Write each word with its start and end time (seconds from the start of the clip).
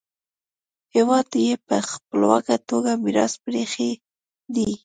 هېواد 0.95 1.29
یې 1.45 1.53
په 1.67 1.77
خپلواکه 1.91 2.55
توګه 2.69 2.91
میراث 3.03 3.33
پریښی 3.45 3.89
دی. 4.55 4.69